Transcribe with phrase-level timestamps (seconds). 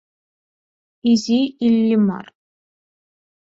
[1.11, 2.25] ИЗИ ИЛЛИМАР